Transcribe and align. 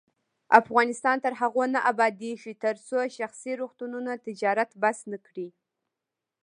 افغانستان 0.61 1.17
تر 1.25 1.33
هغو 1.41 1.63
نه 1.75 1.79
ابادیږي، 1.91 2.53
ترڅو 2.63 2.97
شخصي 3.17 3.51
روغتونونه 3.61 4.11
تجارت 4.25 4.69
بس 4.81 4.99
نکړي. 5.13 5.47